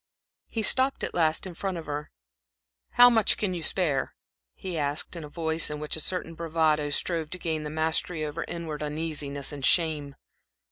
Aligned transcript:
He 0.47 0.63
stopped 0.63 1.03
at 1.03 1.13
last 1.13 1.45
in 1.45 1.53
front 1.53 1.77
of 1.77 1.85
her. 1.85 2.09
"How 2.93 3.07
much 3.07 3.37
can 3.37 3.53
you 3.53 3.61
spare?" 3.61 4.15
he 4.55 4.75
asked, 4.75 5.15
in 5.15 5.23
a 5.23 5.29
voice 5.29 5.69
in 5.69 5.79
which 5.79 5.95
a 5.95 5.99
certain 5.99 6.33
bravado 6.33 6.89
strove 6.89 7.29
to 7.29 7.37
gain 7.37 7.61
the 7.61 7.69
mastery 7.69 8.25
over 8.25 8.43
inward 8.47 8.81
uneasiness 8.81 9.51
and 9.51 9.63
shame. 9.63 10.15